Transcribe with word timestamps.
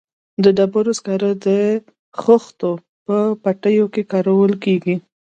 د 0.43 0.45
ډبرو 0.57 0.91
سکاره 0.99 1.31
د 1.45 1.47
خښتو 2.21 2.71
په 3.05 3.17
بټیو 3.43 3.85
کې 3.93 4.01
کارول 4.11 4.53
کیږي 4.63 4.95